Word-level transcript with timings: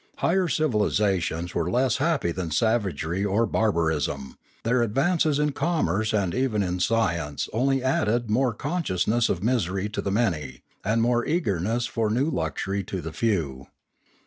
Higher 0.17 0.47
civilisations 0.47 1.53
were 1.53 1.69
less 1.69 1.97
happy 1.97 2.31
than 2.31 2.49
savagery 2.49 3.23
or 3.23 3.45
barbarism; 3.45 4.35
their 4.63 4.81
advances 4.81 5.37
in 5.37 5.51
commerce 5.51 6.11
and 6.11 6.33
even 6.33 6.63
in 6.63 6.79
science 6.79 7.47
only 7.53 7.83
added 7.83 8.27
more 8.27 8.51
con 8.51 8.81
sciousness 8.81 9.29
of 9.29 9.43
misery 9.43 9.89
to 9.89 10.01
the 10.01 10.09
many, 10.09 10.63
and 10.83 11.03
more 11.03 11.23
eagerness 11.27 11.85
for 11.85 12.09
new 12.09 12.27
luxury 12.31 12.83
to 12.83 12.99
the 12.99 13.13
few. 13.13 13.67